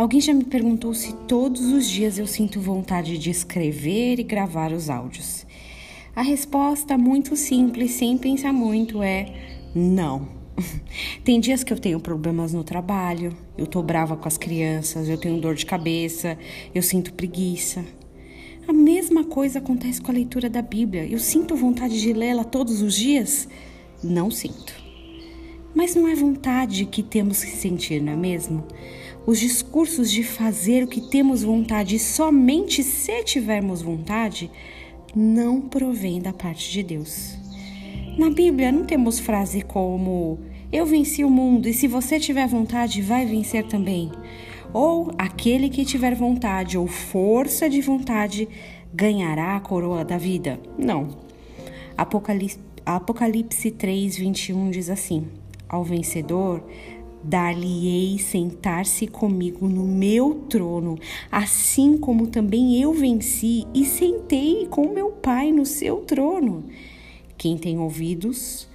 Alguém 0.00 0.18
já 0.18 0.32
me 0.32 0.44
perguntou 0.44 0.94
se 0.94 1.12
todos 1.28 1.60
os 1.60 1.86
dias 1.86 2.18
eu 2.18 2.26
sinto 2.26 2.58
vontade 2.58 3.18
de 3.18 3.28
escrever 3.28 4.18
e 4.18 4.22
gravar 4.22 4.72
os 4.72 4.88
áudios. 4.88 5.44
A 6.16 6.22
resposta 6.22 6.96
muito 6.96 7.36
simples, 7.36 7.90
sem 7.90 8.16
pensar 8.16 8.50
muito, 8.50 9.02
é 9.02 9.30
não. 9.74 10.26
Tem 11.22 11.38
dias 11.38 11.62
que 11.62 11.70
eu 11.70 11.78
tenho 11.78 12.00
problemas 12.00 12.54
no 12.54 12.64
trabalho, 12.64 13.36
eu 13.58 13.66
tô 13.66 13.82
brava 13.82 14.16
com 14.16 14.26
as 14.26 14.38
crianças, 14.38 15.06
eu 15.06 15.18
tenho 15.18 15.38
dor 15.38 15.54
de 15.54 15.66
cabeça, 15.66 16.38
eu 16.74 16.82
sinto 16.82 17.12
preguiça. 17.12 17.84
A 18.66 18.72
mesma 18.72 19.24
coisa 19.24 19.58
acontece 19.58 20.00
com 20.00 20.10
a 20.10 20.14
leitura 20.14 20.48
da 20.48 20.62
Bíblia. 20.62 21.04
Eu 21.04 21.18
sinto 21.18 21.54
vontade 21.54 22.00
de 22.00 22.14
lê-la 22.14 22.44
todos 22.44 22.80
os 22.80 22.94
dias? 22.94 23.46
Não 24.02 24.30
sinto. 24.30 24.72
Mas 25.74 25.94
não 25.94 26.08
é 26.08 26.14
vontade 26.14 26.86
que 26.86 27.02
temos 27.02 27.44
que 27.44 27.50
sentir, 27.50 28.00
não 28.00 28.14
é 28.14 28.16
mesmo? 28.16 28.64
Os 29.30 29.38
discursos 29.38 30.10
de 30.10 30.24
fazer 30.24 30.82
o 30.82 30.88
que 30.88 31.00
temos 31.00 31.44
vontade 31.44 32.00
somente 32.00 32.82
se 32.82 33.22
tivermos 33.22 33.80
vontade 33.80 34.50
não 35.14 35.60
provém 35.60 36.20
da 36.20 36.32
parte 36.32 36.68
de 36.72 36.82
Deus. 36.82 37.38
Na 38.18 38.28
Bíblia 38.28 38.72
não 38.72 38.84
temos 38.84 39.20
frase 39.20 39.62
como 39.62 40.40
eu 40.72 40.84
venci 40.84 41.22
o 41.22 41.30
mundo 41.30 41.68
e 41.68 41.72
se 41.72 41.86
você 41.86 42.18
tiver 42.18 42.48
vontade, 42.48 43.00
vai 43.02 43.24
vencer 43.24 43.68
também. 43.68 44.10
Ou 44.72 45.12
aquele 45.16 45.68
que 45.68 45.84
tiver 45.84 46.16
vontade 46.16 46.76
ou 46.76 46.88
força 46.88 47.70
de 47.70 47.80
vontade 47.80 48.48
ganhará 48.92 49.54
a 49.54 49.60
coroa 49.60 50.04
da 50.04 50.18
vida. 50.18 50.58
Não. 50.76 51.06
Apocalipse, 51.96 52.58
Apocalipse 52.84 53.70
3, 53.70 54.16
21 54.16 54.70
diz 54.70 54.90
assim: 54.90 55.28
Ao 55.68 55.84
vencedor 55.84 56.64
dar-lhe-ei 57.22 58.18
sentar-se 58.18 59.06
comigo 59.06 59.68
no 59.68 59.84
meu 59.84 60.46
trono, 60.48 60.98
assim 61.30 61.96
como 61.98 62.26
também 62.26 62.80
eu 62.80 62.92
venci 62.92 63.66
e 63.74 63.84
sentei 63.84 64.66
com 64.66 64.92
meu 64.92 65.10
Pai 65.10 65.52
no 65.52 65.66
seu 65.66 65.98
trono. 65.98 66.64
Quem 67.36 67.56
tem 67.56 67.78
ouvidos, 67.78 68.68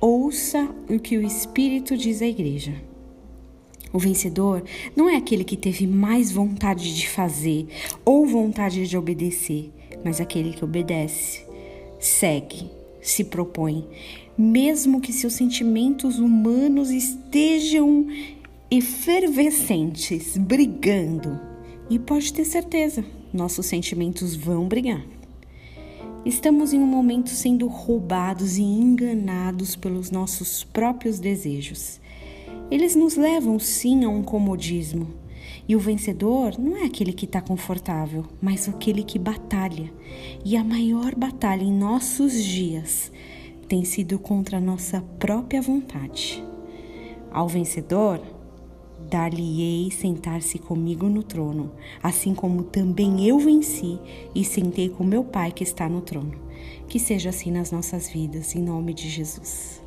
ouça 0.00 0.68
o 0.88 0.98
que 0.98 1.16
o 1.16 1.22
Espírito 1.22 1.96
diz 1.96 2.22
à 2.22 2.26
igreja. 2.26 2.74
O 3.92 3.98
vencedor 3.98 4.62
não 4.94 5.08
é 5.08 5.16
aquele 5.16 5.42
que 5.42 5.56
teve 5.56 5.86
mais 5.86 6.30
vontade 6.30 6.94
de 6.94 7.08
fazer 7.08 7.66
ou 8.04 8.24
vontade 8.24 8.86
de 8.86 8.96
obedecer, 8.96 9.72
mas 10.04 10.20
aquele 10.20 10.52
que 10.52 10.64
obedece, 10.64 11.44
segue, 11.98 12.70
se 13.00 13.24
propõe, 13.24 13.86
mesmo 14.36 15.00
que 15.00 15.12
seus 15.12 15.34
sentimentos 15.34 16.18
humanos 16.18 16.90
estejam 16.90 18.06
efervescentes, 18.70 20.36
brigando. 20.36 21.40
E 21.88 21.98
pode 21.98 22.32
ter 22.32 22.44
certeza, 22.44 23.04
nossos 23.32 23.66
sentimentos 23.66 24.36
vão 24.36 24.68
brigar. 24.68 25.04
Estamos 26.24 26.72
em 26.72 26.78
um 26.78 26.86
momento 26.86 27.30
sendo 27.30 27.66
roubados 27.66 28.58
e 28.58 28.62
enganados 28.62 29.74
pelos 29.74 30.10
nossos 30.10 30.62
próprios 30.62 31.18
desejos. 31.18 31.98
Eles 32.70 32.94
nos 32.94 33.16
levam 33.16 33.58
sim 33.58 34.04
a 34.04 34.08
um 34.08 34.22
comodismo. 34.22 35.19
E 35.68 35.76
o 35.76 35.80
vencedor 35.80 36.58
não 36.58 36.76
é 36.76 36.84
aquele 36.84 37.12
que 37.12 37.24
está 37.24 37.40
confortável, 37.40 38.24
mas 38.40 38.68
aquele 38.68 39.02
que 39.02 39.18
batalha. 39.18 39.92
E 40.44 40.56
a 40.56 40.64
maior 40.64 41.14
batalha 41.14 41.62
em 41.62 41.72
nossos 41.72 42.42
dias 42.44 43.12
tem 43.68 43.84
sido 43.84 44.18
contra 44.18 44.58
a 44.58 44.60
nossa 44.60 45.00
própria 45.18 45.62
vontade. 45.62 46.44
Ao 47.30 47.46
vencedor, 47.46 48.20
dar-lhe-ei 49.08 49.90
sentar-se 49.90 50.58
comigo 50.58 51.08
no 51.08 51.22
trono, 51.22 51.72
assim 52.02 52.34
como 52.34 52.64
também 52.64 53.26
eu 53.26 53.38
venci 53.38 53.98
e 54.34 54.44
sentei 54.44 54.88
com 54.88 55.04
meu 55.04 55.24
Pai 55.24 55.52
que 55.52 55.64
está 55.64 55.88
no 55.88 56.00
trono. 56.00 56.34
Que 56.88 56.98
seja 56.98 57.30
assim 57.30 57.50
nas 57.50 57.70
nossas 57.70 58.08
vidas, 58.08 58.54
em 58.54 58.62
nome 58.62 58.92
de 58.92 59.08
Jesus. 59.08 59.80